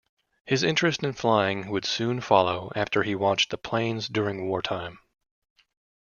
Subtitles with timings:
[0.45, 4.97] His interest in flying would soon follow after he watched the planes during wartime.